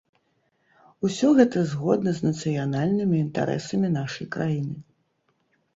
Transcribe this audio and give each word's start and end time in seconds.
Усё 1.07 1.27
гэта 1.39 1.63
згодна 1.73 2.15
з 2.21 2.31
нацыянальнымі 2.31 3.15
інтарэсамі 3.27 3.95
нашай 3.99 4.27
краіны! 4.39 4.77